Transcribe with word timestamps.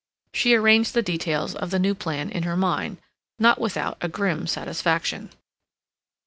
She 0.33 0.55
arranged 0.55 0.95
the 0.95 1.03
details 1.03 1.53
of 1.53 1.69
the 1.69 1.77
new 1.77 1.93
plan 1.93 2.31
in 2.31 2.41
her 2.41 2.57
mind, 2.57 2.97
not 3.37 3.61
without 3.61 3.97
a 4.01 4.07
grim 4.09 4.47
satisfaction. 4.47 5.29